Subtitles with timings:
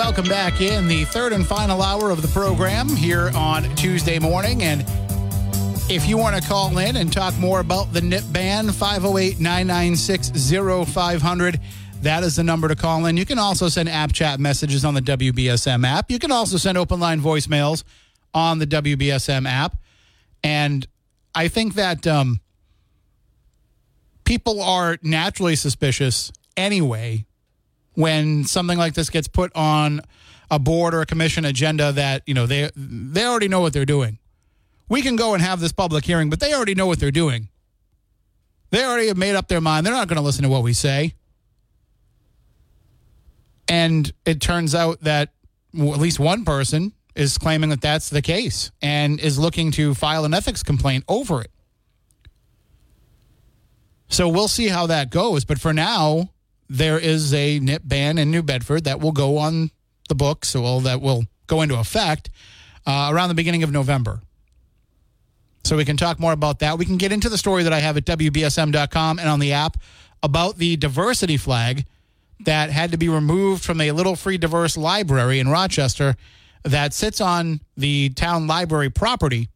[0.00, 4.62] Welcome back in the third and final hour of the program here on Tuesday morning.
[4.62, 4.82] And
[5.90, 10.30] if you want to call in and talk more about the NIP ban, 508 996
[10.90, 11.60] 0500.
[12.00, 13.18] That is the number to call in.
[13.18, 16.10] You can also send app chat messages on the WBSM app.
[16.10, 17.84] You can also send open line voicemails
[18.32, 19.76] on the WBSM app.
[20.42, 20.86] And
[21.34, 22.40] I think that um,
[24.24, 27.26] people are naturally suspicious anyway
[27.94, 30.00] when something like this gets put on
[30.50, 33.84] a board or a commission agenda that you know they they already know what they're
[33.84, 34.18] doing.
[34.88, 37.48] We can go and have this public hearing, but they already know what they're doing.
[38.70, 39.86] They already have made up their mind.
[39.86, 41.14] They're not going to listen to what we say.
[43.68, 45.30] And it turns out that
[45.72, 50.24] at least one person is claiming that that's the case and is looking to file
[50.24, 51.50] an ethics complaint over it.
[54.08, 55.44] So we'll see how that goes.
[55.44, 56.30] But for now,
[56.70, 59.72] there is a NIP ban in New Bedford that will go on
[60.08, 62.30] the books, well, that will go into effect
[62.86, 64.20] uh, around the beginning of November.
[65.64, 66.78] So we can talk more about that.
[66.78, 69.78] We can get into the story that I have at WBSM.com and on the app
[70.22, 71.84] about the diversity flag
[72.44, 76.14] that had to be removed from a little free diverse library in Rochester
[76.62, 79.48] that sits on the town library property.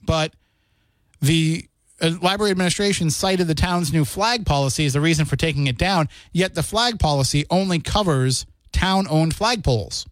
[0.00, 0.32] But
[1.20, 1.66] the
[2.02, 5.78] Uh, library administration cited the town's new flag policy as the reason for taking it
[5.78, 10.06] down, yet the flag policy only covers town owned flagpoles.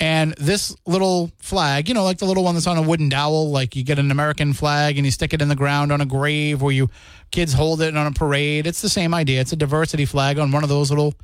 [0.00, 3.50] And this little flag, you know, like the little one that's on a wooden dowel,
[3.50, 6.06] like you get an American flag and you stick it in the ground on a
[6.06, 6.90] grave or you
[7.30, 8.66] kids hold it on a parade.
[8.66, 9.40] It's the same idea.
[9.40, 11.14] It's a diversity flag on one of those little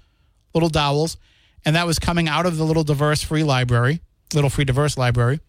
[0.54, 1.16] little dowels.
[1.65, 4.00] And that was coming out of the little diverse free library,
[4.32, 5.41] little free diverse library.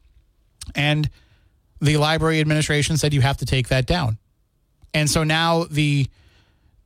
[0.75, 1.09] And
[1.81, 4.17] the library administration said you have to take that down.
[4.93, 6.07] And so now the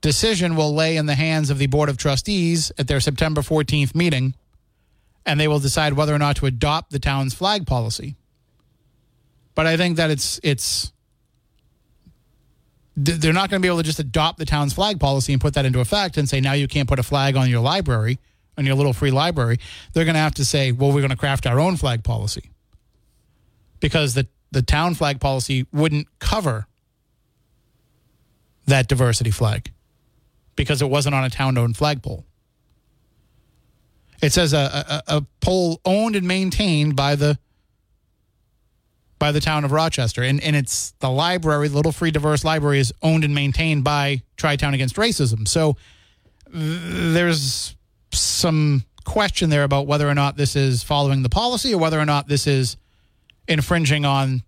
[0.01, 3.93] decision will lay in the hands of the Board of Trustees at their September 14th
[3.93, 4.35] meeting,
[5.25, 8.15] and they will decide whether or not to adopt the town's flag policy.
[9.53, 10.91] But I think that it's it's
[12.97, 15.53] they're not going to be able to just adopt the town's flag policy and put
[15.55, 18.19] that into effect and say now you can't put a flag on your library
[18.57, 19.57] on your little free library.
[19.93, 22.51] They're going to have to say, well, we're going to craft our own flag policy
[23.79, 26.65] because the the town flag policy wouldn't cover
[28.67, 29.73] that diversity flag
[30.55, 32.23] because it wasn't on a town owned flagpole.
[34.23, 37.37] It says a, a, a, pole owned and maintained by the
[39.19, 40.23] by the town of Rochester.
[40.23, 44.55] And, and it's the library, Little Free Diverse Library, is owned and maintained by Tri
[44.55, 45.49] Town Against Racism.
[45.49, 45.75] So
[46.47, 47.75] there's
[48.13, 52.05] some question there about whether or not this is following the policy or whether or
[52.05, 52.77] not this is
[53.47, 54.43] infringing on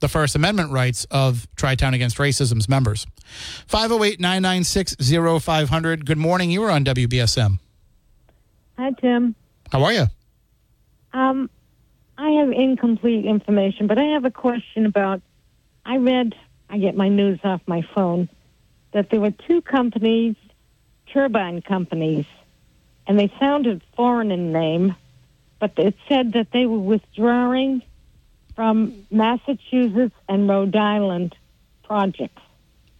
[0.00, 3.06] the First Amendment rights of Tri Town Against Racism's members.
[3.68, 6.04] 508 996 0500.
[6.04, 6.50] Good morning.
[6.50, 7.58] You are on WBSM.
[8.78, 9.34] Hi, Tim.
[9.70, 10.06] How are you?
[11.12, 11.48] Um,
[12.18, 15.22] I have incomplete information, but I have a question about.
[15.84, 16.34] I read,
[16.70, 18.28] I get my news off my phone,
[18.92, 20.36] that there were two companies,
[21.12, 22.24] turbine companies,
[23.06, 24.94] and they sounded foreign in name,
[25.58, 27.82] but it said that they were withdrawing
[28.54, 31.34] from Massachusetts and Rhode Island
[31.84, 32.42] projects.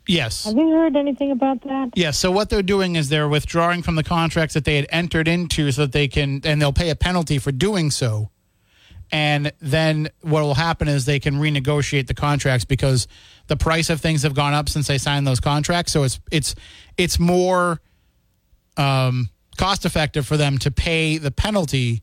[0.07, 0.45] Yes.
[0.45, 1.91] Have you heard anything about that?
[1.95, 2.19] Yes.
[2.19, 5.71] So what they're doing is they're withdrawing from the contracts that they had entered into
[5.71, 8.31] so that they can, and they'll pay a penalty for doing so.
[9.13, 13.07] And then what will happen is they can renegotiate the contracts because
[13.47, 15.93] the price of things have gone up since they signed those contracts.
[15.93, 16.55] So it's it's
[16.97, 17.83] it's more
[18.79, 22.03] um, cost effective for them to pay the penalty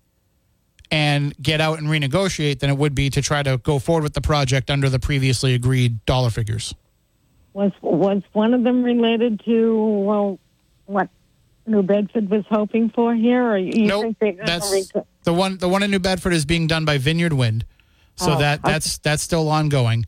[0.92, 4.14] and get out and renegotiate than it would be to try to go forward with
[4.14, 6.74] the project under the previously agreed dollar figures.
[7.54, 10.40] Was was one of them related to well,
[10.86, 11.10] what
[11.66, 14.92] New Bedford was hoping for here, or you nope, think they that's
[15.24, 15.58] the one.
[15.58, 17.66] The one in New Bedford is being done by Vineyard Wind,
[18.16, 18.72] so Oh, that okay.
[18.72, 20.06] that's that's still ongoing.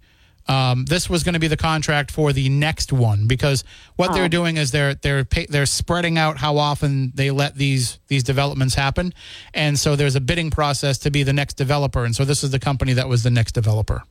[0.52, 3.64] Um, this was going to be the contract for the next one because
[3.96, 4.40] what they're Oh.
[4.40, 8.76] doing is they're they're pay, they're spreading out how often they let these these developments
[8.76, 9.14] happen,
[9.54, 12.50] and so there's a bidding process to be the next developer, and so this is
[12.52, 14.04] the company that was the next developer.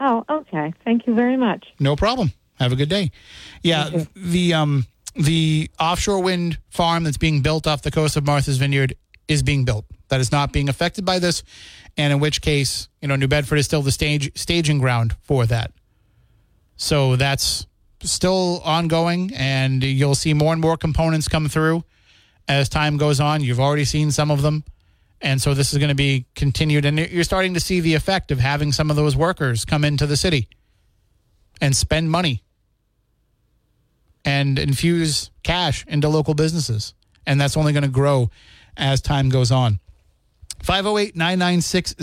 [0.00, 0.72] Oh, okay.
[0.84, 1.66] Thank you very much.
[1.78, 2.32] No problem.
[2.58, 3.10] Have a good day.
[3.62, 8.58] Yeah, the um the offshore wind farm that's being built off the coast of Martha's
[8.58, 8.94] Vineyard
[9.28, 9.84] is being built.
[10.10, 11.42] that is not being affected by this,
[11.98, 15.44] and in which case, you know, New Bedford is still the stage staging ground for
[15.46, 15.72] that.
[16.76, 17.66] So that's
[18.00, 21.84] still ongoing, and you'll see more and more components come through
[22.46, 23.42] as time goes on.
[23.42, 24.64] You've already seen some of them.
[25.20, 26.84] And so this is going to be continued.
[26.84, 30.06] And you're starting to see the effect of having some of those workers come into
[30.06, 30.48] the city
[31.60, 32.44] and spend money
[34.24, 36.94] and infuse cash into local businesses.
[37.26, 38.30] And that's only going to grow
[38.76, 39.80] as time goes on.
[40.62, 41.94] 508 996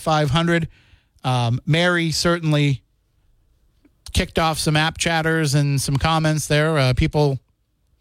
[0.00, 0.68] 0500.
[1.24, 2.82] Um, Mary certainly
[4.12, 6.76] kicked off some app chatters and some comments there.
[6.78, 7.38] Uh, people,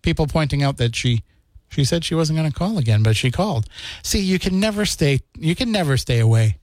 [0.01, 1.23] people pointing out that she,
[1.69, 3.67] she said she wasn't going to call again, but she called.
[4.03, 5.21] See, you can never stay.
[5.37, 6.57] You can never stay away.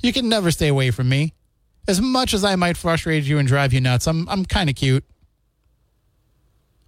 [0.00, 1.34] You can never stay away from me.
[1.86, 4.76] As much as I might frustrate you and drive you nuts, I'm I'm kind of
[4.76, 5.04] cute.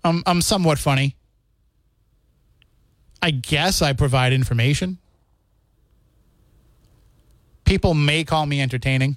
[0.04, 1.16] I'm I'm somewhat funny.
[3.22, 4.98] I guess I provide information.
[7.70, 9.16] People may call me entertaining.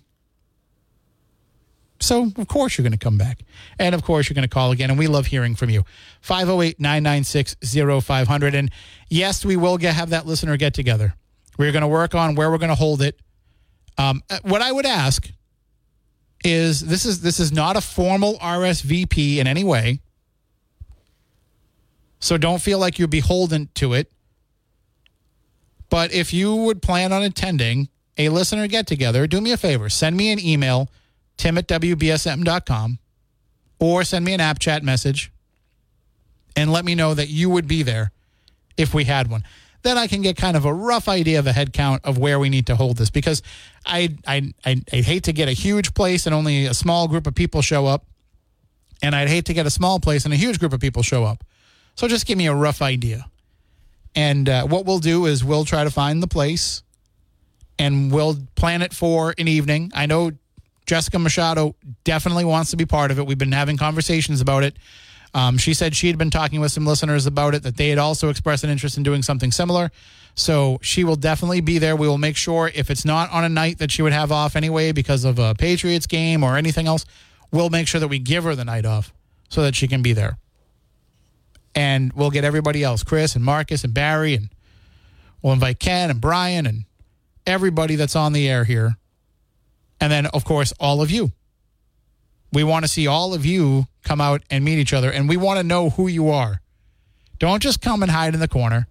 [2.00, 3.39] So, of course, you're going to come back.
[3.79, 4.91] And, of course, you're going to call again.
[4.91, 5.85] And we love hearing from you.
[6.21, 7.55] 508 996
[8.03, 8.53] 0500.
[8.53, 8.69] And
[9.09, 11.15] yes, we will get, have that listener get together.
[11.57, 13.19] We're going to work on where we're going to hold it.
[13.97, 15.27] Um, uh, what I would ask
[16.45, 20.00] is this is this is not a formal RSVP in any way.
[22.19, 24.11] So don't feel like you're beholden to it.
[25.89, 29.89] But if you would plan on attending a listener get together, do me a favor.
[29.89, 30.89] Send me an email
[31.38, 33.00] tim at WBSM.com,
[33.80, 35.31] or send me an app chat message
[36.56, 38.12] and let me know that you would be there
[38.77, 39.44] if we had one.
[39.81, 42.39] Then I can get kind of a rough idea of a head count of where
[42.39, 43.42] we need to hold this because
[43.86, 47.27] I, I, I, I'd hate to get a huge place and only a small group
[47.27, 48.06] of people show up.
[49.01, 51.25] And I'd hate to get a small place and a huge group of people show
[51.25, 51.44] up.
[51.95, 53.25] So just give me a rough idea.
[54.15, 56.82] And uh, what we'll do is we'll try to find the place
[57.79, 59.91] and we'll plan it for an evening.
[59.95, 60.31] I know
[60.85, 63.25] Jessica Machado definitely wants to be part of it.
[63.25, 64.77] We've been having conversations about it.
[65.33, 67.97] Um, she said she had been talking with some listeners about it, that they had
[67.97, 69.91] also expressed an interest in doing something similar.
[70.35, 71.95] So she will definitely be there.
[71.95, 74.55] We will make sure if it's not on a night that she would have off
[74.55, 77.05] anyway because of a Patriots game or anything else,
[77.51, 79.13] we'll make sure that we give her the night off
[79.49, 80.37] so that she can be there.
[81.75, 84.49] And we'll get everybody else, Chris and Marcus and Barry, and
[85.41, 86.85] we'll invite Ken and Brian and
[87.45, 88.97] everybody that's on the air here
[90.03, 91.31] and then, of course, all of you.
[92.51, 95.37] We want to see all of you come out and meet each other, and we
[95.37, 96.61] want to know who you are.
[97.39, 98.85] Don't just come and hide in the corner.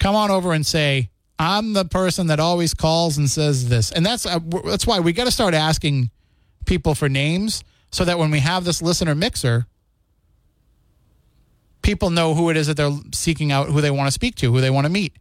[0.00, 3.92] Come on over and say, I'm the person that always calls and says this.
[3.92, 6.10] And that's uh, that's why we got to start asking
[6.66, 7.62] people for names
[7.92, 9.66] so that when we have this listener mixer,
[11.82, 14.52] people know who it is that they're seeking out, who they want to speak to,
[14.52, 15.14] who they want to meet.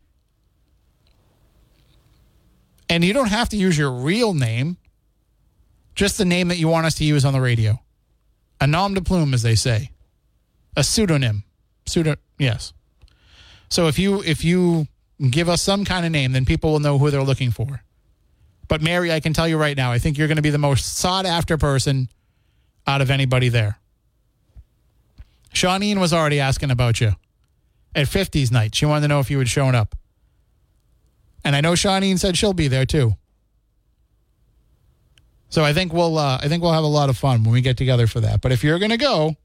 [2.89, 4.77] And you don't have to use your real name,
[5.95, 7.80] just the name that you want us to use on the radio.
[8.59, 9.91] A nom de plume, as they say,
[10.75, 11.44] a pseudonym.
[11.86, 12.74] Pseudo, yes.
[13.69, 14.88] So if you if you
[15.30, 17.83] give us some kind of name, then people will know who they're looking for.
[18.68, 20.57] But Mary, I can tell you right now, I think you're going to be the
[20.57, 22.09] most sought after person
[22.85, 23.80] out of anybody there.
[25.53, 27.13] Shawneen was already asking about you
[27.95, 28.75] at 50s night.
[28.75, 29.95] She wanted to know if you had shown up.
[31.44, 33.16] And I know Shawneen said she'll be there too.
[35.50, 37.62] So I think we'll uh, I think we'll have a lot of fun when we
[37.62, 38.42] get together for that.
[38.42, 39.36] But if you're going to go,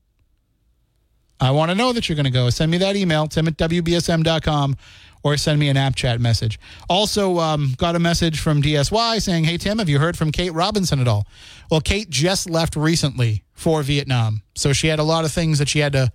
[1.40, 2.50] I want to know that you're going to go.
[2.50, 4.76] Send me that email, tim at WBSM.com,
[5.22, 6.60] or send me an app chat message.
[6.88, 10.52] Also, um, got a message from DSY saying, Hey, Tim, have you heard from Kate
[10.52, 11.26] Robinson at all?
[11.70, 14.42] Well, Kate just left recently for Vietnam.
[14.54, 16.12] So she had a lot of things that she had to,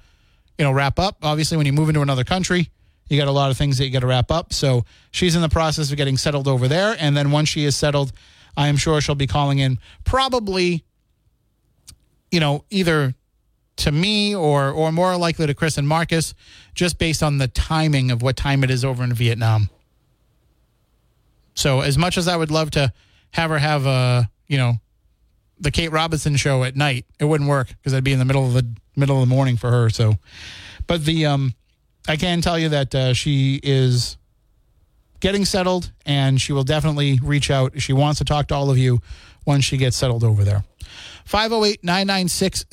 [0.58, 1.18] you know, wrap up.
[1.24, 2.70] Obviously, when you move into another country,
[3.10, 4.54] you got a lot of things that you got to wrap up.
[4.54, 6.96] So she's in the process of getting settled over there.
[7.00, 8.12] And then once she is settled,
[8.56, 10.84] I am sure she'll be calling in probably,
[12.32, 13.16] you know, either
[13.78, 16.34] to me or or more likely to Chris and Marcus,
[16.74, 19.70] just based on the timing of what time it is over in Vietnam.
[21.56, 22.94] So as much as I would love to
[23.32, 24.76] have her have a, you know,
[25.60, 28.46] the Kate Robinson show at night, it wouldn't work because I'd be in the middle
[28.46, 29.90] of the middle of the morning for her.
[29.90, 30.16] So,
[30.88, 31.54] but the um,
[32.10, 34.18] I can tell you that uh, she is
[35.20, 37.80] getting settled and she will definitely reach out.
[37.80, 39.00] She wants to talk to all of you
[39.46, 40.64] once she gets settled over there.
[41.26, 42.66] 508 996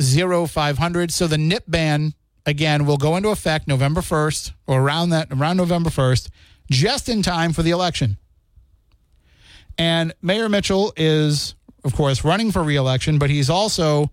[0.51, 1.13] 0500.
[1.13, 2.15] So the NIP ban,
[2.47, 6.31] again, will go into effect November 1st or around that, around November 1st,
[6.71, 8.17] just in time for the election.
[9.77, 14.11] And Mayor Mitchell is, of course, running for reelection, but he's also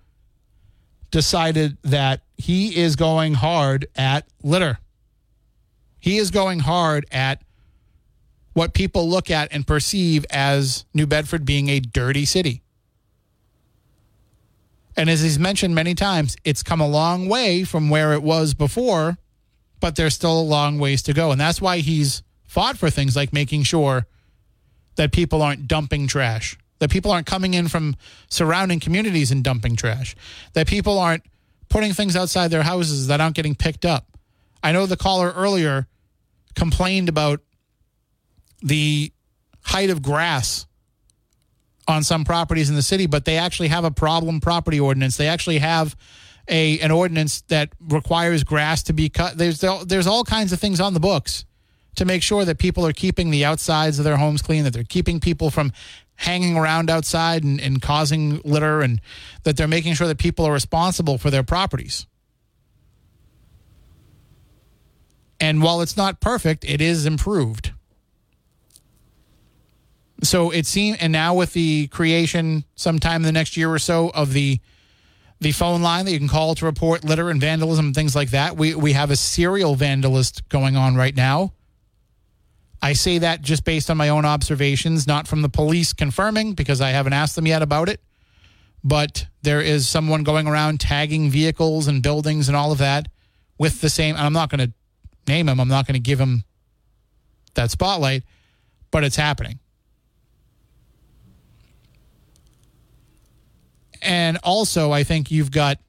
[1.12, 4.80] decided that he is going hard at litter
[6.04, 7.42] He is going hard at
[8.52, 12.62] what people look at and perceive as New Bedford being a dirty city.
[14.98, 18.54] And as he's mentioned many times, it's come a long way from where it was
[18.54, 19.18] before,
[19.80, 21.32] but there's still a long ways to go.
[21.32, 24.06] And that's why he's fought for things like making sure
[24.98, 27.96] that people aren't dumping trash, that people aren't coming in from
[28.30, 30.18] surrounding communities and dumping trash,
[30.52, 31.24] that people aren't
[31.70, 34.06] putting things outside their houses that aren't getting picked up.
[34.62, 35.88] I know the caller earlier
[36.56, 37.42] complained about
[38.62, 39.12] the
[39.62, 40.66] height of grass
[41.88, 45.18] on some properties in the city, but they actually have a problem property ordinance.
[45.18, 45.96] They actually have
[46.48, 49.38] a an ordinance that requires grass to be cut.
[49.38, 51.46] There's there's all kinds of things on the books
[51.96, 54.84] to make sure that people are keeping the outsides of their homes clean, that they're
[54.84, 55.72] keeping people from
[56.16, 59.02] hanging around outside and, and causing litter, and
[59.44, 62.08] that they're making sure that people are responsible for their properties.
[65.44, 67.74] And while it's not perfect, it is improved.
[70.24, 74.10] So it seems, and now with the creation sometime in the next year or so
[74.12, 74.62] of the
[75.42, 78.30] the phone line that you can call to report litter and vandalism and things like
[78.30, 81.52] that, we we have a serial vandalist going on right now.
[82.82, 86.80] I say that just based on my own observations, not from the police confirming because
[86.80, 88.00] I haven't asked them yet about it.
[88.82, 93.10] But there is someone going around tagging vehicles and buildings and all of that
[93.58, 94.16] with the same.
[94.16, 94.74] And I'm not going to
[95.28, 95.60] name him.
[95.60, 96.44] I'm not going to give him
[97.56, 98.24] that spotlight,
[98.92, 99.60] but it's happening.
[104.02, 105.80] And also, I think you've got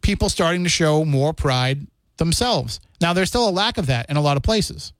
[0.00, 1.86] people starting to show more pride
[2.18, 2.80] themselves.
[3.00, 4.92] Now, there's still a lack of that in a lot of places.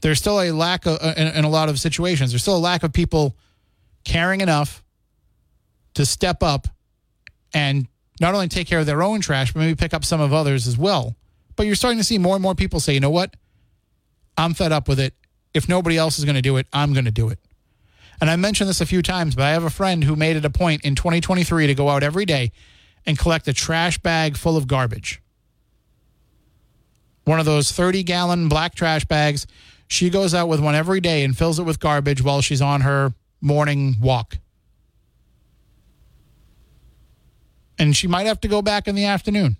[0.00, 2.30] There's still a lack of, uh, in, in a lot of situations.
[2.30, 3.36] There's still a lack of people
[4.04, 4.82] caring enough
[5.94, 6.68] to step up
[7.52, 7.86] and
[8.20, 10.66] not only take care of their own trash, but maybe pick up some of others
[10.66, 11.16] as well.
[11.56, 13.34] But you're starting to see more and more people say, you know what?
[14.36, 15.14] I'm fed up with it.
[15.54, 17.38] If nobody else is going to do it, I'm going to do it.
[18.20, 20.44] And I mentioned this a few times, but I have a friend who made it
[20.44, 22.52] a point in 2023 to go out every day
[23.04, 25.20] and collect a trash bag full of garbage.
[27.24, 29.46] One of those 30 gallon black trash bags.
[29.88, 32.80] She goes out with one every day and fills it with garbage while she's on
[32.80, 34.38] her morning walk.
[37.78, 39.56] And she might have to go back in the afternoon.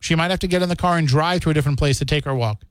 [0.00, 2.04] She might have to get in the car and drive to a different place to
[2.04, 2.62] take her walk.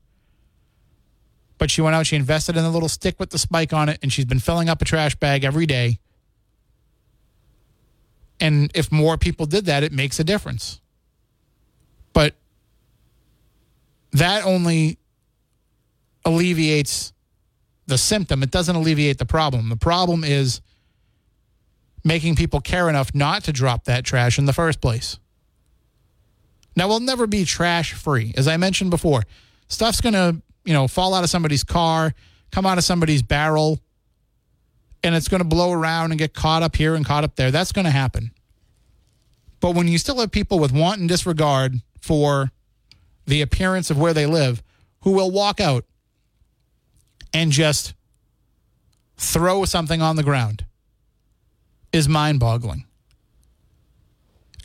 [1.58, 3.98] But she went out, she invested in a little stick with the spike on it,
[4.02, 5.98] and she's been filling up a trash bag every day.
[8.38, 10.80] And if more people did that, it makes a difference.
[12.12, 12.34] But
[14.12, 14.98] that only
[16.24, 17.12] alleviates
[17.86, 18.42] the symptom.
[18.42, 19.68] It doesn't alleviate the problem.
[19.68, 20.60] The problem is
[22.04, 25.18] making people care enough not to drop that trash in the first place.
[26.76, 28.34] Now, we'll never be trash free.
[28.36, 29.22] As I mentioned before,
[29.68, 32.14] stuff's going to, you know, fall out of somebody's car,
[32.52, 33.80] come out of somebody's barrel,
[35.02, 37.50] and it's going to blow around and get caught up here and caught up there.
[37.50, 38.30] That's going to happen.
[39.60, 42.50] But when you still have people with wanton disregard for
[43.26, 44.62] the appearance of where they live
[45.00, 45.84] who will walk out
[47.32, 47.94] and just
[49.16, 50.64] throw something on the ground
[51.92, 52.84] is mind boggling.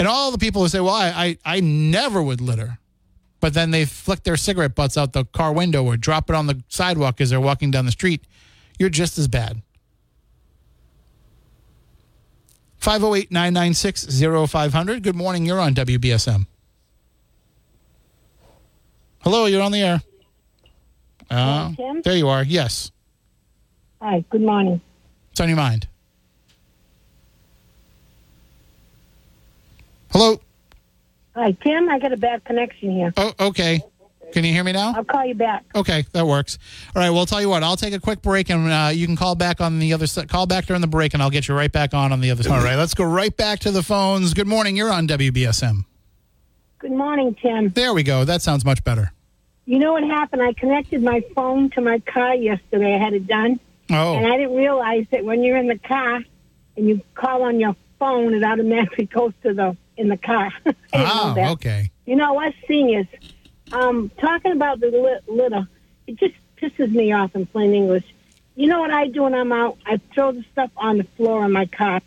[0.01, 2.79] And all the people who say, well, I, I, I never would litter,
[3.39, 6.47] but then they flick their cigarette butts out the car window or drop it on
[6.47, 8.23] the sidewalk as they're walking down the street,
[8.79, 9.61] you're just as bad.
[12.77, 15.03] 508 996 0500.
[15.03, 15.45] Good morning.
[15.45, 16.47] You're on WBSM.
[19.19, 20.01] Hello, you're on the air.
[21.29, 22.43] Uh, there you are.
[22.43, 22.91] Yes.
[24.01, 24.81] Hi, good morning.
[25.29, 25.87] What's on your mind?
[30.11, 30.39] Hello.
[31.35, 31.89] Hi, Tim.
[31.89, 33.13] I got a bad connection here.
[33.15, 33.81] Oh, okay.
[34.33, 34.93] Can you hear me now?
[34.95, 35.65] I'll call you back.
[35.75, 36.57] Okay, that works.
[36.95, 37.09] All right.
[37.09, 37.63] Well, I'll tell you what.
[37.63, 40.29] I'll take a quick break, and uh, you can call back on the other side.
[40.29, 42.43] Call back during the break, and I'll get you right back on on the other
[42.43, 42.57] side.
[42.57, 42.75] All right.
[42.77, 44.33] Let's go right back to the phones.
[44.33, 44.75] Good morning.
[44.77, 45.85] You're on WBSM.
[46.79, 47.69] Good morning, Tim.
[47.69, 48.25] There we go.
[48.25, 49.11] That sounds much better.
[49.65, 50.41] You know what happened?
[50.41, 52.95] I connected my phone to my car yesterday.
[52.95, 53.59] I had it done.
[53.89, 54.15] Oh.
[54.15, 56.21] And I didn't realize that when you're in the car
[56.77, 60.51] and you call on your phone, it automatically goes to the in the car.
[60.65, 61.91] I didn't know oh, okay.
[62.05, 63.07] You know what, seniors?
[63.71, 65.67] Um, talking about the lit- litter,
[66.07, 68.03] it just pisses me off in plain English.
[68.55, 69.77] You know what I do when I'm out?
[69.85, 72.01] I throw the stuff on the floor in my car.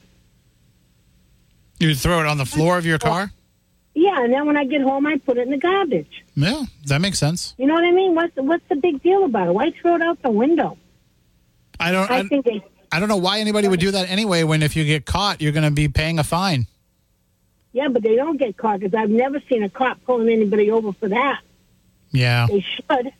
[1.78, 3.32] You throw it on the floor of your car?
[3.94, 6.24] Yeah, and then when I get home, I put it in the garbage.
[6.34, 7.54] Yeah, that makes sense.
[7.58, 8.14] You know what I mean?
[8.14, 9.54] What's the, what's the big deal about it?
[9.54, 10.76] Why throw it out the window?
[11.78, 12.10] I don't.
[12.10, 12.62] I I, think they.
[12.90, 14.42] I don't know why anybody would do that anyway.
[14.42, 16.66] When if you get caught, you're going to be paying a fine.
[17.74, 20.92] Yeah, but they don't get caught because I've never seen a cop pulling anybody over
[20.92, 21.40] for that.
[22.12, 22.46] Yeah.
[22.48, 23.12] They should.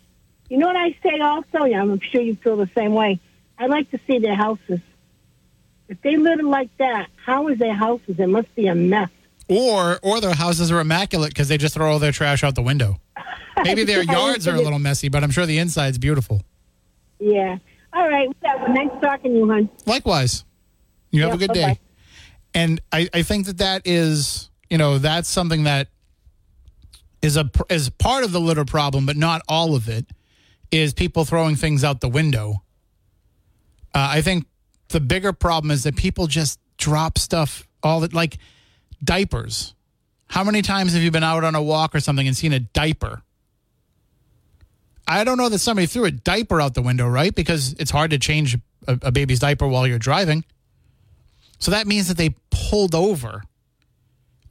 [0.49, 1.65] You know what I say also?
[1.65, 3.19] Yeah, I'm sure you feel the same way.
[3.59, 4.79] I like to see their houses.
[5.89, 8.19] If they live like that, how is their houses?
[8.19, 9.11] It must be a mess.
[9.49, 12.63] Or or their houses are immaculate because they just throw all their trash out the
[12.63, 13.01] window.
[13.63, 16.43] Maybe their Yeah, yards are a little messy, but I'm sure the inside's beautiful.
[17.19, 17.59] Yeah.
[17.93, 18.29] All right.
[18.41, 18.69] Whatever.
[18.73, 19.69] Nice talking to you, hon.
[19.85, 20.45] Likewise.
[21.11, 21.61] You have a good bye-bye.
[21.75, 21.81] day.
[22.55, 25.89] And I, I think that that is, you know, that's something that
[27.21, 30.07] is a is part of the litter problem, but not all of it.
[30.71, 32.63] Is people throwing things out the window?
[33.95, 34.47] Uh, I think
[34.89, 38.39] the bigger problem is that people just drop stuff all that like
[39.03, 39.75] diapers.
[40.29, 42.61] How many times have you been out on a walk or something and seen a
[42.61, 43.23] diaper?
[45.07, 47.35] I don't know that somebody threw a diaper out the window, right?
[47.35, 48.57] Because it's hard to change
[48.89, 50.45] a, a baby's diaper while you're driving.
[51.65, 53.43] So that means that they pulled over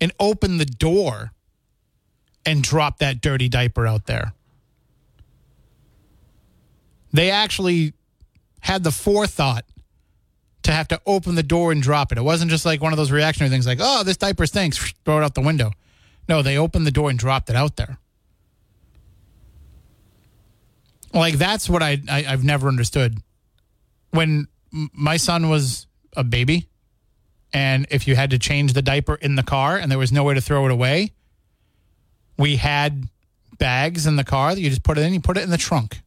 [0.02, 1.32] and opened the door
[2.44, 4.34] and dropped that dirty diaper out there.
[7.12, 7.94] They actually
[8.62, 9.64] had the forethought
[10.64, 12.18] to have to open the door and drop it.
[12.18, 15.20] It wasn't just like one of those reactionary things like, oh, this diaper stinks, throw
[15.20, 15.72] it out the window.
[16.28, 18.00] No, they opened the door and dropped it out there.
[21.14, 23.20] Like that's what I, I I've never understood.
[24.10, 25.86] When my son was
[26.18, 26.70] a baby,
[27.54, 30.24] and if you had to change the diaper in the car and there was no
[30.24, 31.12] way to throw it away,
[32.38, 33.08] we had
[33.60, 35.14] bags in the car that you just put it in.
[35.14, 36.02] You put it in the trunk,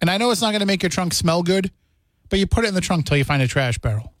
[0.00, 1.70] and I know it's not going to make your trunk smell good,
[2.28, 4.12] but you put it in the trunk till you find a trash barrel.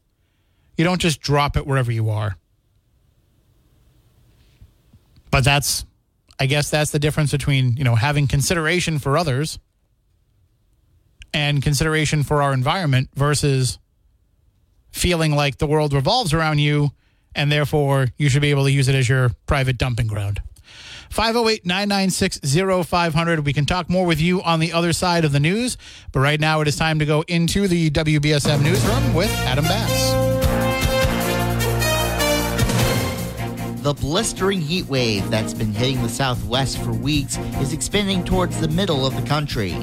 [0.76, 2.36] You don't just drop it wherever you are.
[5.30, 5.84] But that's,
[6.38, 9.58] I guess, that's the difference between you know having consideration for others
[11.34, 13.78] and consideration for our environment versus
[14.92, 16.90] feeling like the world revolves around you
[17.34, 20.42] and therefore you should be able to use it as your private dumping ground.
[21.10, 22.40] 508 996
[22.86, 23.44] 0500.
[23.44, 25.76] We can talk more with you on the other side of the news,
[26.10, 30.32] but right now it is time to go into the WBSM newsroom with Adam Bass.
[33.82, 38.68] The blistering heat wave that's been hitting the southwest for weeks is expanding towards the
[38.68, 39.74] middle of the country.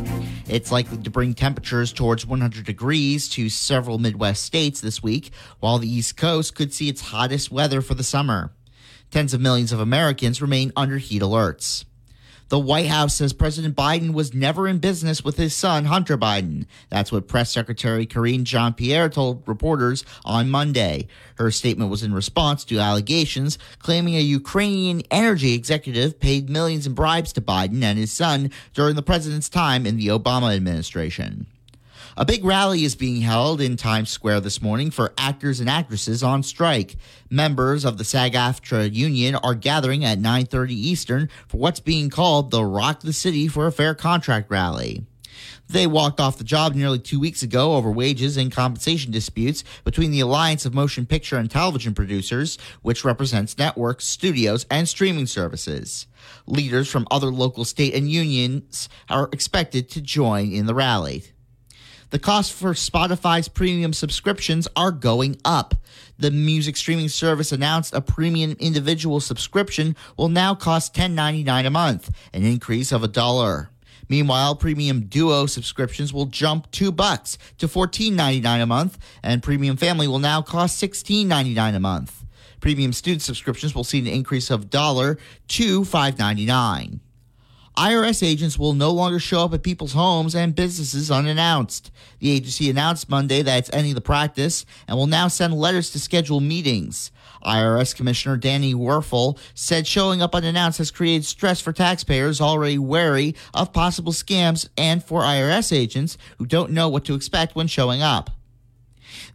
[0.49, 5.77] It's likely to bring temperatures towards 100 degrees to several Midwest states this week, while
[5.77, 8.51] the East Coast could see its hottest weather for the summer.
[9.11, 11.85] Tens of millions of Americans remain under heat alerts.
[12.49, 16.65] The White House says President Biden was never in business with his son, Hunter Biden.
[16.89, 21.07] That's what Press Secretary Karine Jean Pierre told reporters on Monday.
[21.35, 26.93] Her statement was in response to allegations claiming a Ukrainian energy executive paid millions in
[26.93, 31.45] bribes to Biden and his son during the president's time in the Obama administration.
[32.19, 36.21] A big rally is being held in Times Square this morning for actors and actresses
[36.21, 36.97] on strike.
[37.29, 42.65] Members of the SAG-AFTRA union are gathering at 9:30 Eastern for what's being called the
[42.65, 45.05] Rock the City for a Fair Contract rally.
[45.69, 50.11] They walked off the job nearly two weeks ago over wages and compensation disputes between
[50.11, 56.05] the Alliance of Motion Picture and Television Producers, which represents networks, studios, and streaming services.
[56.45, 61.23] Leaders from other local state and unions are expected to join in the rally.
[62.11, 65.75] The cost for Spotify's premium subscriptions are going up.
[66.17, 72.09] The music streaming service announced a premium individual subscription will now cost $10.99 a month,
[72.33, 73.69] an increase of a dollar.
[74.09, 80.07] Meanwhile, premium duo subscriptions will jump 2 bucks to $14.99 a month, and premium family
[80.07, 82.25] will now cost $16.99 a month.
[82.59, 85.19] Premium student subscriptions will see an increase of dollar
[85.49, 87.01] to $5.99.
[87.79, 91.91] IRS agents will no longer show up at people's homes and businesses unannounced.
[92.19, 95.99] The agency announced Monday that it's ending the practice and will now send letters to
[95.99, 97.09] schedule meetings.
[97.41, 103.33] IRS Commissioner Danny Werfel said showing up unannounced has created stress for taxpayers already wary
[103.53, 108.01] of possible scams and for IRS agents who don't know what to expect when showing
[108.01, 108.29] up.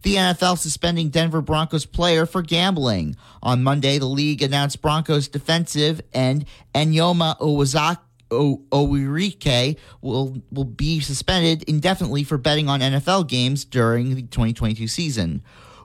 [0.03, 3.15] The NFL suspending Denver Broncos player for gambling.
[3.41, 7.97] On Monday, the league announced Broncos defensive end Eyioma Owazaki
[8.31, 14.87] O- Owerike will will be suspended indefinitely for betting on NFL games during the 2022
[14.87, 15.41] season.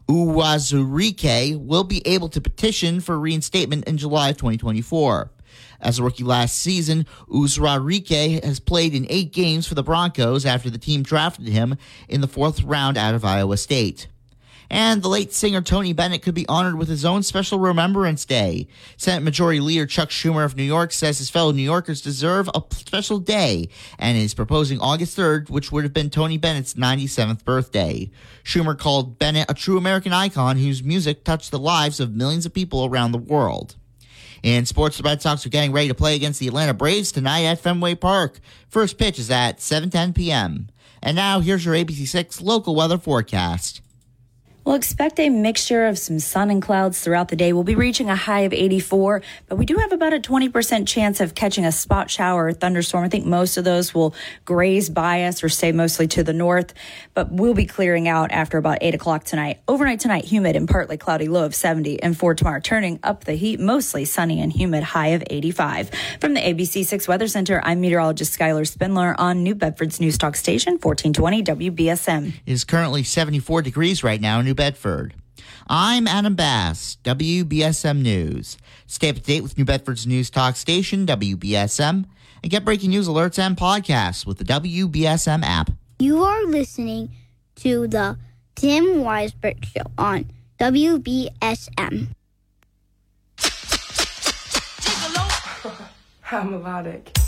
[0.09, 5.31] Uwazurike will be able to petition for reinstatement in July of 2024.
[5.81, 10.69] As a rookie last season, Uwazurike has played in eight games for the Broncos after
[10.69, 11.77] the team drafted him
[12.09, 14.09] in the fourth round out of Iowa State.
[14.71, 18.69] And the late singer Tony Bennett could be honored with his own special Remembrance Day.
[18.97, 22.63] Senate Majority Leader Chuck Schumer of New York says his fellow New Yorkers deserve a
[22.71, 28.11] special day and is proposing August 3rd, which would have been Tony Bennett's 97th birthday.
[28.45, 32.55] Schumer called Bennett a true American icon whose music touched the lives of millions of
[32.55, 33.75] people around the world.
[34.43, 37.45] In sports, the Red Sox are getting ready to play against the Atlanta Braves tonight
[37.45, 38.41] at Fenway Park.
[38.69, 40.69] First pitch is at 7:10 p.m.
[41.03, 43.83] And now here's your ABC6 local weather forecast.
[44.63, 47.55] We'll expect a mixture of some sun and clouds throughout the day.
[47.55, 51.19] We'll be reaching a high of 84, but we do have about a 20% chance
[51.21, 53.03] of catching a spot shower or thunderstorm.
[53.03, 56.75] I think most of those will graze by us or stay mostly to the north,
[57.15, 59.61] but we'll be clearing out after about 8 o'clock tonight.
[59.67, 63.35] Overnight tonight, humid and partly cloudy, low of 70, and for tomorrow, turning up the
[63.35, 65.91] heat, mostly sunny and humid, high of 85.
[66.21, 70.37] From the ABC 6 Weather Center, I'm meteorologist Skylar Spindler on New Bedford's News Talk
[70.37, 72.29] Station, 1420 WBSM.
[72.45, 75.15] It is currently 74 degrees right now New Bedford.
[75.69, 78.59] I'm Adam Bass, WBSM News.
[78.89, 82.05] Stay up to date with New Bedford's news talk station, WBSM,
[82.43, 85.71] and get breaking news alerts and podcasts with the WBSM app.
[86.01, 87.11] You are listening
[87.57, 88.19] to the
[88.57, 92.09] Tim Weisberg Show on WBSM.
[96.23, 97.20] How melodic.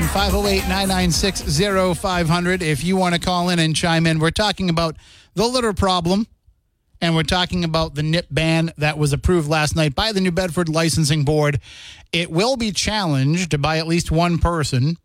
[0.00, 2.62] In 508 996 0500.
[2.62, 4.96] If you want to call in and chime in, we're talking about
[5.34, 6.26] the litter problem
[7.02, 10.30] and we're talking about the nip ban that was approved last night by the New
[10.30, 11.60] Bedford Licensing Board.
[12.12, 14.96] It will be challenged by at least one person.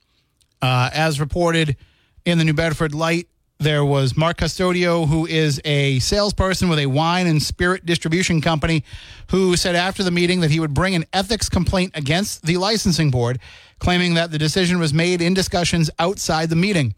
[0.61, 1.75] Uh, as reported
[2.23, 3.27] in the New Bedford Light,
[3.59, 8.83] there was Mark Custodio, who is a salesperson with a wine and spirit distribution company,
[9.31, 13.11] who said after the meeting that he would bring an ethics complaint against the licensing
[13.11, 13.39] board,
[13.79, 16.93] claiming that the decision was made in discussions outside the meeting.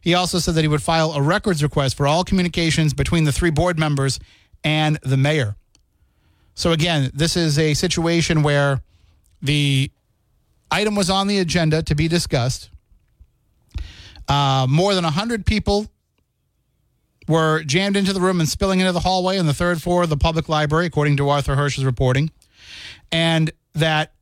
[0.00, 3.32] He also said that he would file a records request for all communications between the
[3.32, 4.18] three board members
[4.64, 5.56] and the mayor.
[6.54, 8.82] So, again, this is a situation where
[9.40, 9.90] the
[10.70, 12.68] item was on the agenda to be discussed.
[14.28, 15.86] Uh, more than 100 people
[17.30, 20.10] were jammed into the room and spilling into the hallway on the third floor of
[20.10, 22.30] the public library, according to Arthur Hirsch's reporting.
[23.12, 24.12] And that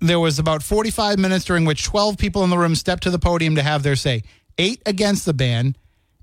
[0.00, 3.18] there was about 45 minutes during which 12 people in the room stepped to the
[3.18, 4.22] podium to have their say
[4.58, 5.76] eight against the ban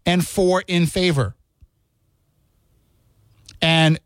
[0.05, 1.35] and four in favor.
[3.61, 3.99] And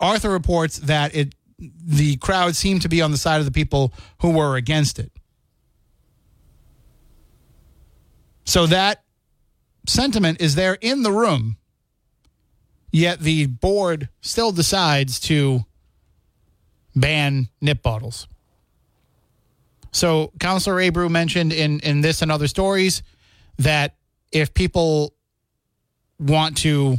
[0.00, 3.92] Arthur reports that it the crowd seemed to be on the side of the people
[4.20, 5.12] who were against it.
[8.44, 9.02] So that
[9.86, 11.56] sentiment is there in the room,
[12.90, 15.64] yet the board still decides to
[16.94, 18.28] ban nip bottles.
[19.92, 23.02] So Councillor Abreu mentioned in, in this and other stories
[23.58, 23.94] that
[24.30, 25.14] if people
[26.18, 26.96] want to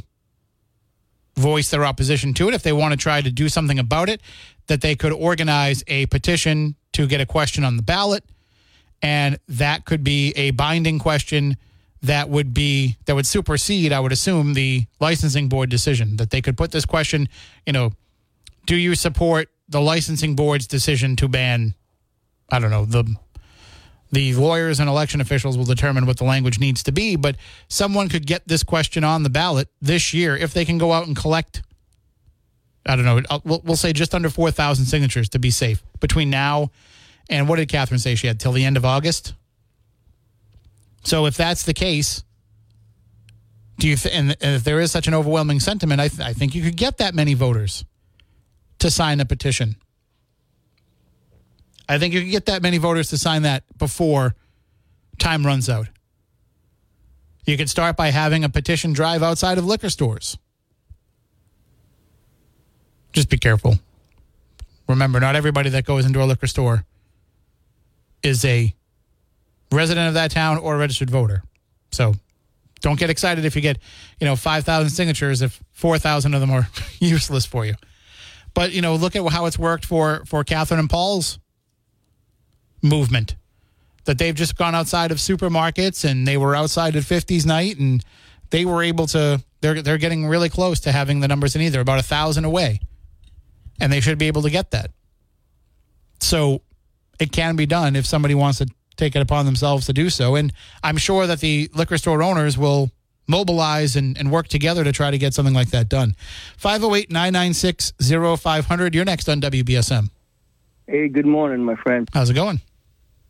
[1.35, 4.21] voice their opposition to it, if they want to try to do something about it,
[4.67, 8.23] that they could organize a petition to get a question on the ballot.
[9.01, 11.57] And that could be a binding question
[12.03, 16.17] that would be that would supersede, I would assume, the licensing board decision.
[16.17, 17.29] That they could put this question,
[17.65, 17.91] you know,
[18.65, 21.75] do you support the licensing board's decision to ban
[22.49, 23.15] I don't know, the
[24.11, 27.35] the lawyers and election officials will determine what the language needs to be, but
[27.67, 31.07] someone could get this question on the ballot this year if they can go out
[31.07, 31.63] and collect
[32.85, 36.29] I don't know, uh, we'll, we'll say just under 4,000 signatures to be safe between
[36.29, 36.69] now
[37.29, 39.33] and what did Catherine say she had till the end of August?
[41.03, 42.23] So if that's the case,
[43.77, 46.55] do you th- and, if there is such an overwhelming sentiment, I, th- I think
[46.55, 47.83] you could get that many voters
[48.79, 49.75] to sign a petition.
[51.87, 54.35] I think you could get that many voters to sign that before
[55.19, 55.87] time runs out.
[57.45, 60.37] You could start by having a petition drive outside of liquor stores.
[63.11, 63.79] Just be careful.
[64.87, 66.85] Remember, not everybody that goes into a liquor store
[68.21, 68.73] is a
[69.73, 71.43] resident of that town or a registered voter.
[71.91, 72.15] So
[72.81, 73.77] don't get excited if you get,
[74.19, 76.67] you know, 5,000 signatures if 4,000 of them are
[76.99, 77.75] useless for you.
[78.53, 81.39] But you know, look at how it's worked for for Catherine and Paul's
[82.81, 83.35] movement.
[84.05, 88.03] That they've just gone outside of supermarkets and they were outside at 50s night and
[88.49, 89.41] they were able to.
[89.61, 92.81] They're they're getting really close to having the numbers in either about a thousand away,
[93.79, 94.91] and they should be able to get that.
[96.19, 96.61] So
[97.19, 98.67] it can be done if somebody wants to
[99.03, 100.35] take it upon themselves to do so.
[100.35, 102.89] And I'm sure that the liquor store owners will
[103.27, 106.15] mobilize and, and work together to try to get something like that done.
[106.57, 108.95] 508 996 0500.
[108.95, 110.09] You're next on WBSM.
[110.87, 112.09] Hey, good morning, my friend.
[112.13, 112.61] How's it going?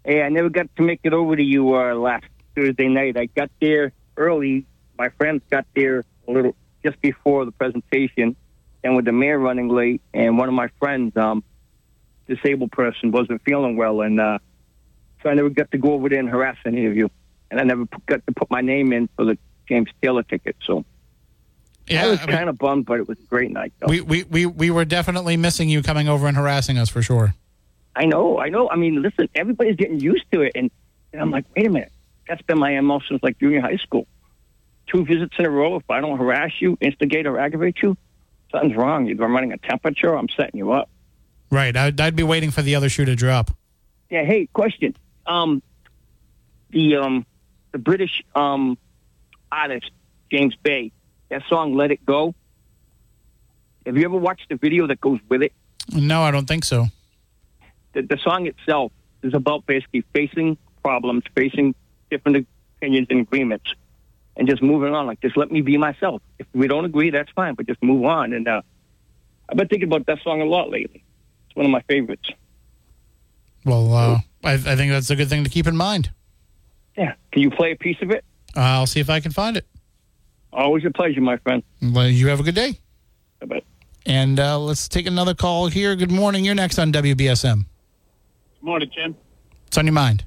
[0.05, 3.17] Hey, I never got to make it over to you uh, last Thursday night.
[3.17, 4.65] I got there early.
[4.97, 8.35] My friends got there a little just before the presentation,
[8.83, 11.43] and with the mayor running late, and one of my friends, um,
[12.27, 14.39] disabled person, wasn't feeling well, and uh,
[15.23, 17.09] so I never got to go over there and harass any of you,
[17.49, 20.55] and I never got to put my name in for the James Taylor ticket.
[20.65, 20.83] So
[21.87, 23.73] Yeah, I was I mean- kind of bummed, but it was a great night.
[23.79, 23.87] Though.
[23.87, 27.33] We, we, we, we were definitely missing you coming over and harassing us for sure.
[27.95, 28.69] I know, I know.
[28.69, 30.69] I mean, listen, everybody's getting used to it, and,
[31.13, 31.91] and I'm like, wait a minute,
[32.27, 34.07] that's been my MO since like junior high school.
[34.87, 35.75] Two visits in a row.
[35.77, 37.95] If I don't harass you, instigate, or aggravate you,
[38.51, 39.09] something's wrong.
[39.09, 40.89] I'm running a temperature, or I'm setting you up.
[41.51, 41.75] Right.
[41.77, 43.51] I'd, I'd be waiting for the other shoe to drop.
[44.09, 44.23] Yeah.
[44.25, 44.95] Hey, question.
[45.25, 45.61] Um,
[46.69, 47.25] the um,
[47.71, 48.77] the British um,
[49.51, 49.91] artist
[50.31, 50.91] James Bay,
[51.29, 52.35] that song "Let It Go."
[53.85, 55.51] Have you ever watched the video that goes with it?
[55.93, 56.87] No, I don't think so.
[57.93, 61.75] the, the song itself is about basically facing problems, facing
[62.09, 63.73] different opinions and agreements,
[64.35, 65.07] and just moving on.
[65.07, 66.21] Like, just let me be myself.
[66.39, 68.33] If we don't agree, that's fine, but just move on.
[68.33, 68.61] And uh,
[69.49, 71.03] I've been thinking about that song a lot lately.
[71.47, 72.29] It's one of my favorites.
[73.65, 76.11] Well, uh, I, I think that's a good thing to keep in mind.
[76.97, 77.13] Yeah.
[77.31, 78.23] Can you play a piece of it?
[78.55, 79.65] Uh, I'll see if I can find it.
[80.51, 81.63] Always a pleasure, my friend.
[81.81, 82.79] Well, you have a good day.
[83.39, 83.63] Bye-bye.
[84.05, 85.95] And uh, let's take another call here.
[85.95, 86.45] Good morning.
[86.45, 87.65] You're next on WBSM.
[87.65, 89.15] Good morning, Tim.
[89.65, 90.25] What's on your mind?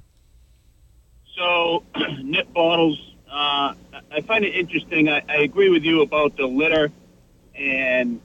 [1.37, 1.85] So,
[2.23, 3.15] nip bottles.
[3.31, 3.75] Uh,
[4.11, 5.09] I find it interesting.
[5.09, 6.91] I, I agree with you about the litter,
[7.55, 8.21] and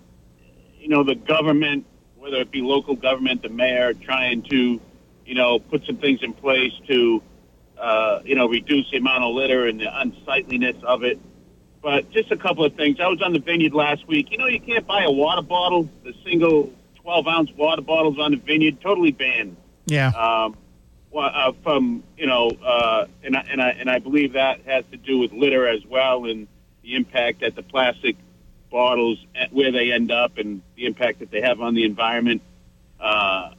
[0.80, 1.86] you know the government,
[2.18, 4.80] whether it be local government, the mayor, trying to,
[5.32, 7.24] you know, put some things in place to,
[7.78, 11.22] uh, you know, reduce the amount of litter and the unsightliness of it.
[11.82, 13.00] But just a couple of things.
[13.00, 14.30] I was on the vineyard last week.
[14.30, 15.90] You know, you can't buy a water bottle.
[16.04, 20.10] The single 12 ounce water bottles on the vineyard totally banned Yeah.
[20.10, 20.58] um,
[21.12, 24.84] well, uh, from you know, uh, and I, and I and I believe that has
[24.92, 26.46] to do with litter as well, and
[26.84, 28.18] the impact that the plastic
[28.70, 32.42] bottles at where they end up, and the impact that they have on the environment.
[33.00, 33.52] Uh,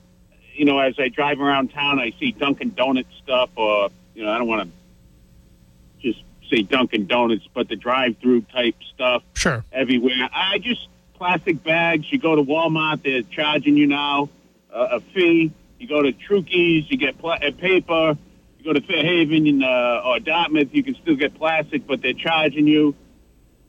[0.55, 4.31] you know, as I drive around town, I see Dunkin' Donuts stuff, or you know,
[4.31, 9.65] I don't want to just say Dunkin' Donuts, but the drive-through type stuff Sure.
[9.73, 10.29] everywhere.
[10.33, 12.11] I just plastic bags.
[12.11, 14.29] You go to Walmart, they're charging you now
[14.73, 15.53] uh, a fee.
[15.79, 18.17] You go to Trukey's, you get pla- uh, paper.
[18.59, 22.67] You go to Fairhaven uh, or Dartmouth, you can still get plastic, but they're charging
[22.69, 22.95] you.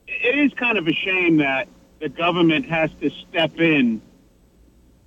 [0.07, 1.67] It is kind of a shame that
[1.99, 4.01] the government has to step in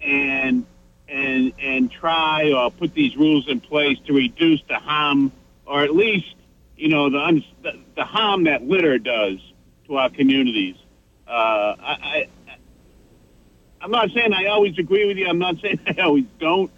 [0.00, 0.64] and
[1.08, 5.32] and and try or put these rules in place to reduce the harm,
[5.66, 6.34] or at least
[6.76, 9.38] you know the uns- the, the harm that litter does
[9.86, 10.76] to our communities.
[11.26, 11.30] Uh,
[11.78, 12.56] I, I
[13.80, 15.26] I'm not saying I always agree with you.
[15.26, 16.70] I'm not saying I always don't.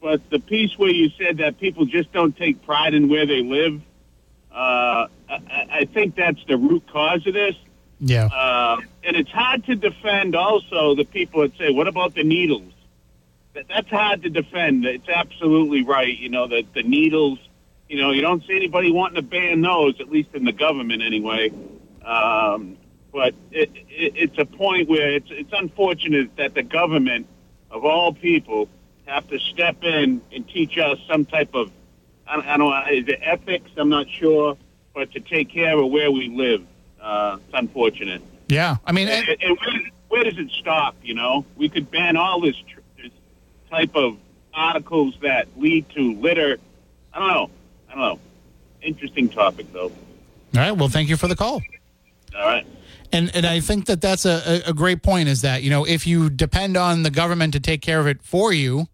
[0.00, 3.42] But the piece where you said that people just don't take pride in where they
[3.42, 3.82] live,
[4.50, 7.54] uh, I, I think that's the root cause of this.
[8.00, 8.26] Yeah.
[8.26, 12.72] Uh, and it's hard to defend also the people that say, what about the needles?
[13.54, 14.84] That, that's hard to defend.
[14.84, 16.16] It's absolutely right.
[16.16, 17.38] You know, that the needles,
[17.88, 21.02] you know, you don't see anybody wanting to ban those, at least in the government
[21.02, 21.52] anyway.
[22.04, 22.76] Um,
[23.12, 27.26] but it, it, it's a point where it's, it's unfortunate that the government,
[27.70, 28.68] of all people,
[29.06, 31.72] have to step in and teach us some type of,
[32.28, 33.70] I don't, I don't know, is it ethics?
[33.76, 34.56] I'm not sure,
[34.94, 36.64] but to take care of where we live.
[37.00, 38.22] Uh, it's unfortunate.
[38.48, 38.76] Yeah.
[38.84, 40.94] I mean, And, and where, where does it stop?
[41.02, 42.56] You know, we could ban all this
[43.70, 44.16] type of
[44.52, 46.58] articles that lead to litter.
[47.14, 47.50] I don't know.
[47.88, 48.18] I don't know.
[48.82, 49.84] Interesting topic, though.
[49.90, 49.92] all
[50.54, 50.72] right.
[50.72, 51.62] Well, thank you for the call.
[52.36, 52.66] All right.
[53.12, 55.84] And and I think that that's a, a- a great point is that, you know,
[55.84, 58.86] if you depend on the government to take care of it for you,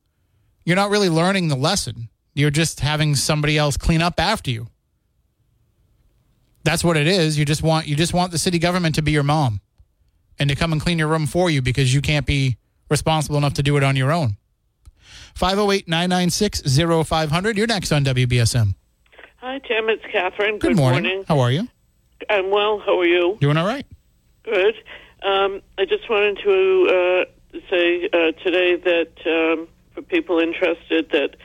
[0.65, 2.09] you're not really learning the lesson.
[2.35, 4.69] You're just having somebody else clean up after you.
[6.65, 7.39] That's what it is.
[7.39, 9.61] You just want you just want the city government to be your mom
[10.39, 12.57] and to come and clean your room for you because you can't be
[12.91, 14.37] responsible enough to do it on your own.
[15.37, 17.57] 508-996-0500.
[17.57, 18.75] You're next on WBSM.
[19.39, 19.89] Hi, Tim.
[19.89, 20.59] It's Catherine.
[20.59, 21.25] Good, morning.
[21.29, 21.69] How are you?
[22.31, 22.81] I'm well.
[22.85, 23.37] How are you?
[23.41, 23.87] Doing all right.
[24.45, 24.75] Good.
[25.23, 27.25] Um, I just wanted to uh,
[27.71, 31.37] say uh, today that um, for people interested that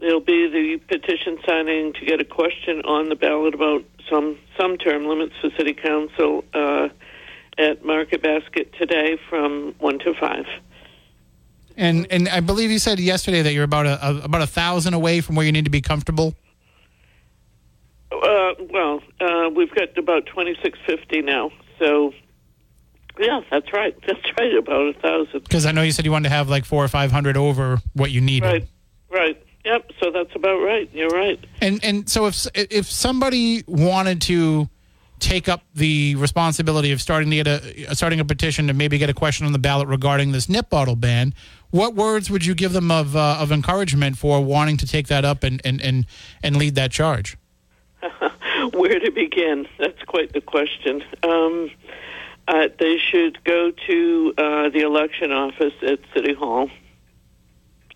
[0.00, 4.76] there'll be the petition signing to get a question on the ballot about some some
[4.76, 6.88] term limits for city council uh,
[7.58, 10.46] at Market Basket today from one to five.
[11.76, 14.94] And and I believe you said yesterday that you're about a, a about a thousand
[14.94, 16.34] away from where you need to be comfortable.
[18.12, 22.12] Uh, well, uh, we've got about twenty six fifty now, so
[23.18, 23.96] yeah, that's right.
[24.06, 25.44] That's right, about a thousand.
[25.44, 27.78] Because I know you said you wanted to have like four or five hundred over
[27.92, 28.46] what you needed.
[28.46, 28.68] Right,
[29.10, 29.46] right.
[29.64, 29.92] Yep.
[30.00, 30.90] So that's about right.
[30.92, 31.38] You're right.
[31.60, 34.68] And and so if if somebody wanted to
[35.20, 39.08] take up the responsibility of starting to get a starting a petition to maybe get
[39.08, 41.32] a question on the ballot regarding this nip bottle ban,
[41.74, 45.24] what words would you give them of uh, of encouragement for wanting to take that
[45.24, 46.06] up and and and,
[46.40, 47.36] and lead that charge?
[48.72, 49.66] Where to begin?
[49.78, 51.02] That's quite the question.
[51.24, 51.72] Um,
[52.46, 56.70] uh, they should go to uh, the election office at City Hall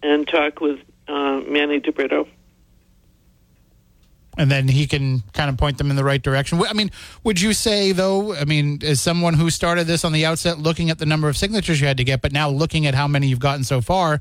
[0.02, 2.26] and talk with uh, Manny DeBrito.
[4.38, 6.60] And then he can kind of point them in the right direction.
[6.62, 6.90] I mean,
[7.24, 8.34] would you say though?
[8.34, 11.36] I mean, as someone who started this on the outset, looking at the number of
[11.36, 14.20] signatures you had to get, but now looking at how many you've gotten so far,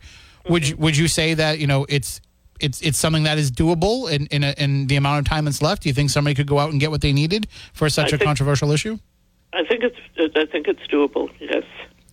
[0.50, 2.20] would you, would you say that you know it's
[2.60, 5.62] it's it's something that is doable in in, a, in the amount of time that's
[5.62, 5.84] left?
[5.84, 8.16] Do you think somebody could go out and get what they needed for such I
[8.16, 8.98] a think- controversial issue?
[9.54, 9.98] I think it's
[10.36, 11.30] I think it's doable.
[11.40, 11.64] Yes.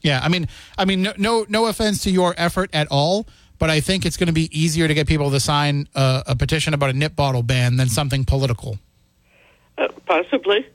[0.02, 3.26] Yeah, I mean, I mean, no, no, no offense to your effort at all,
[3.64, 6.36] but I think it's going to be easier to get people to sign a, a
[6.36, 8.78] petition about a nip bottle ban than something political.
[9.78, 10.66] Uh, possibly.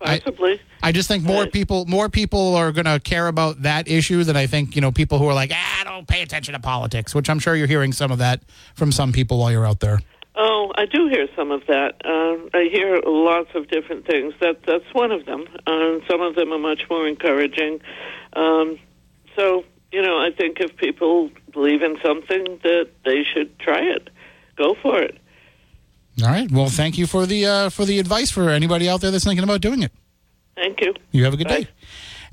[0.00, 0.60] Possibly.
[0.82, 4.34] I just think more people more people are going to care about that issue than
[4.34, 7.30] I think you know people who are like ah don't pay attention to politics, which
[7.30, 8.40] I'm sure you're hearing some of that
[8.74, 10.00] from some people while you're out there.
[10.34, 12.04] Oh, I do hear some of that.
[12.04, 14.34] Uh, I hear lots of different things.
[14.40, 15.44] That that's one of them.
[15.64, 17.78] Uh, some of them are much more encouraging.
[18.32, 18.80] Um,
[19.36, 24.10] so you know, I think if people believe in something, that they should try it.
[24.56, 25.18] Go for it.
[26.22, 26.50] All right.
[26.50, 29.44] Well, thank you for the uh, for the advice for anybody out there that's thinking
[29.44, 29.92] about doing it.
[30.54, 30.94] Thank you.
[31.12, 31.68] You have a good day.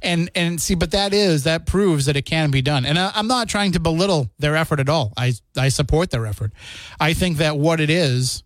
[0.01, 2.85] And and see, but that is that proves that it can be done.
[2.85, 5.13] And I, I'm not trying to belittle their effort at all.
[5.17, 6.53] I I support their effort.
[6.99, 8.43] I think that what it is,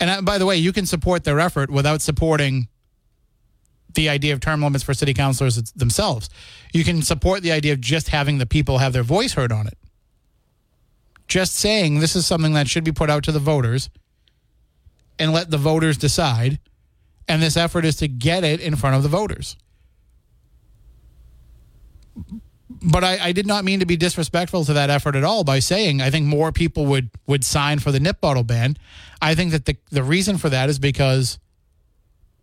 [0.00, 2.68] and I, by the way, you can support their effort without supporting
[3.96, 6.30] the idea of term limits for city councilors themselves.
[6.72, 9.66] You can support the idea of just having the people have their voice heard on
[9.66, 9.76] it.
[11.26, 13.90] Just saying this is something that should be put out to the voters
[15.18, 16.60] and let the voters decide.
[17.28, 19.56] And this effort is to get it in front of the voters.
[22.68, 25.58] But I, I did not mean to be disrespectful to that effort at all by
[25.58, 28.76] saying I think more people would, would sign for the nip bottle ban.
[29.20, 31.38] I think that the, the reason for that is because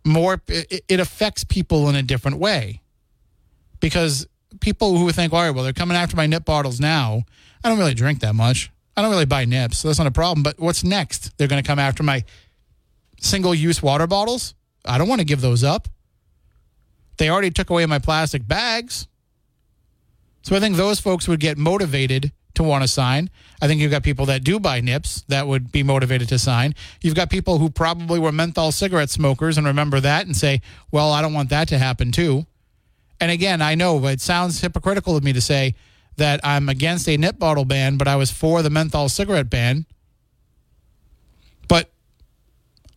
[0.04, 2.80] more it, affects people in a different way.
[3.80, 4.26] Because
[4.60, 7.24] people who think, all right, well, they're coming after my nip bottles now.
[7.62, 8.70] I don't really drink that much.
[8.96, 10.42] I don't really buy nips, so that's not a problem.
[10.42, 11.36] But what's next?
[11.36, 12.24] They're going to come after my
[13.20, 14.54] single use water bottles.
[14.84, 15.88] I don't want to give those up.
[17.16, 19.08] They already took away my plastic bags.
[20.42, 23.30] So I think those folks would get motivated to want to sign.
[23.60, 26.74] I think you've got people that do buy nips that would be motivated to sign.
[27.02, 31.12] You've got people who probably were menthol cigarette smokers and remember that and say, well,
[31.12, 32.46] I don't want that to happen too.
[33.20, 35.74] And again, I know it sounds hypocritical of me to say
[36.16, 39.86] that I'm against a nip bottle ban, but I was for the menthol cigarette ban.
[41.68, 41.90] But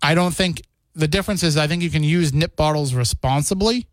[0.02, 3.88] I don't think the difference is I think you can use nip bottles responsibly.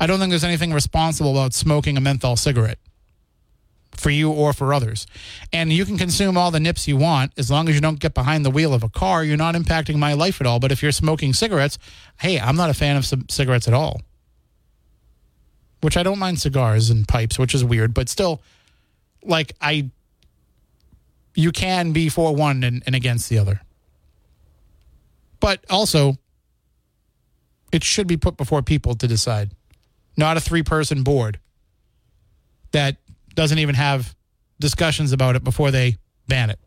[0.00, 2.78] I don't think there's anything responsible about smoking a menthol cigarette
[3.98, 5.06] for you or for others.
[5.52, 8.14] And you can consume all the nips you want as long as you don't get
[8.14, 9.24] behind the wheel of a car.
[9.24, 10.60] You're not impacting my life at all.
[10.60, 11.78] But if you're smoking cigarettes,
[12.20, 14.00] hey, I'm not a fan of cigarettes at all.
[15.80, 18.40] Which I don't mind cigars and pipes, which is weird, but still,
[19.22, 19.90] like, I,
[21.34, 23.60] you can be for one and, and against the other.
[25.40, 26.18] But also,
[27.70, 29.52] it should be put before people to decide,
[30.16, 31.38] not a three person board
[32.72, 32.96] that
[33.38, 34.16] doesn't even have
[34.58, 36.58] discussions about it before they ban it.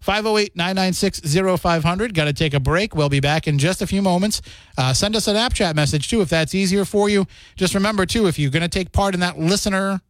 [0.00, 1.20] 508 996
[1.60, 2.12] 0500.
[2.12, 2.96] Got to take a break.
[2.96, 4.42] We'll be back in just a few moments.
[4.76, 7.24] Uh, send us an app chat message, too, if that's easier for you.
[7.54, 10.00] Just remember, too, if you're going to take part in that listener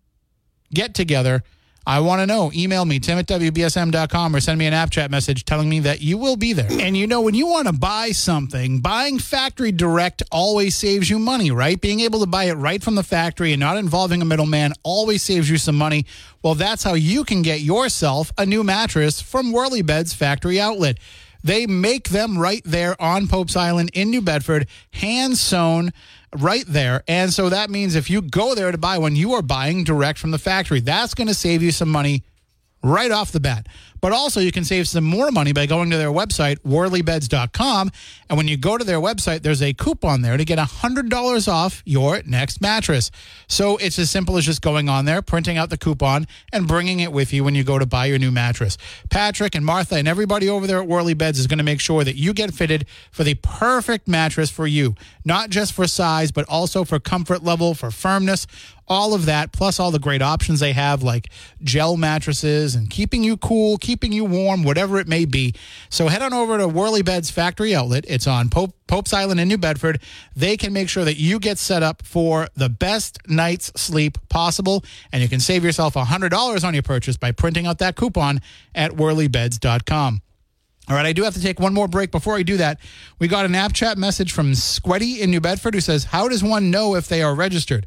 [0.72, 1.42] get together,
[1.86, 2.50] I want to know.
[2.52, 6.00] Email me, tim at WBSM.com, or send me an app chat message telling me that
[6.00, 6.66] you will be there.
[6.80, 11.20] And you know, when you want to buy something, buying factory direct always saves you
[11.20, 11.80] money, right?
[11.80, 15.22] Being able to buy it right from the factory and not involving a middleman always
[15.22, 16.06] saves you some money.
[16.42, 20.98] Well, that's how you can get yourself a new mattress from Worley Beds Factory Outlet.
[21.44, 25.92] They make them right there on Pope's Island in New Bedford, hand sewn
[26.34, 27.02] right there.
[27.08, 30.18] And so that means if you go there to buy one, you are buying direct
[30.18, 30.80] from the factory.
[30.80, 32.24] That's going to save you some money
[32.82, 33.66] right off the bat.
[34.00, 37.90] But also, you can save some more money by going to their website, worleybeds.com.
[38.28, 41.82] And when you go to their website, there's a coupon there to get $100 off
[41.84, 43.10] your next mattress.
[43.48, 47.00] So it's as simple as just going on there, printing out the coupon, and bringing
[47.00, 48.76] it with you when you go to buy your new mattress.
[49.10, 52.04] Patrick and Martha and everybody over there at Worley Beds is going to make sure
[52.04, 54.94] that you get fitted for the perfect mattress for you,
[55.24, 58.46] not just for size, but also for comfort level, for firmness
[58.88, 61.28] all of that, plus all the great options they have, like
[61.62, 65.54] gel mattresses and keeping you cool, keeping you warm, whatever it may be.
[65.90, 68.04] So head on over to Worley Beds Factory Outlet.
[68.08, 70.02] It's on Pope, Pope's Island in New Bedford.
[70.34, 74.84] They can make sure that you get set up for the best night's sleep possible,
[75.12, 78.40] and you can save yourself $100 on your purchase by printing out that coupon
[78.74, 80.20] at worleybeds.com.
[80.88, 82.10] All right, I do have to take one more break.
[82.10, 82.80] Before I do that,
[83.20, 86.42] we got an app chat message from Squetty in New Bedford who says, How does
[86.42, 87.86] one know if they are registered?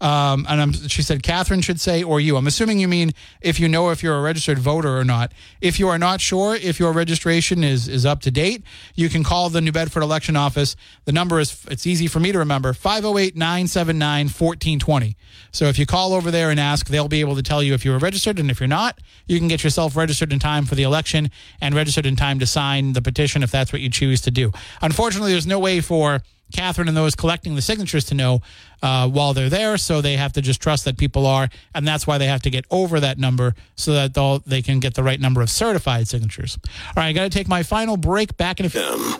[0.00, 2.36] Um, and I'm, she said, Catherine should say, or you.
[2.36, 5.32] I'm assuming you mean if you know if you're a registered voter or not.
[5.60, 8.62] If you are not sure if your registration is, is up to date,
[8.94, 10.76] you can call the New Bedford election office.
[11.04, 15.16] The number is, it's easy for me to remember, 508 979 1420.
[15.52, 17.84] So if you call over there and ask, they'll be able to tell you if
[17.84, 18.38] you are registered.
[18.38, 21.30] And if you're not, you can get yourself registered in time for the election
[21.60, 24.52] and registered in time to sign the petition if that's what you choose to do.
[24.82, 26.20] Unfortunately, there's no way for
[26.54, 28.40] Catherine and those collecting the signatures to know
[28.82, 29.76] uh, while they're there.
[29.76, 32.50] So they have to just trust that people are, and that's why they have to
[32.50, 36.08] get over that number so that they'll, they can get the right number of certified
[36.08, 36.58] signatures.
[36.64, 39.18] All right, I got to take my final break back in a few.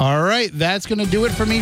[0.00, 1.56] All right, that's going to do it for me.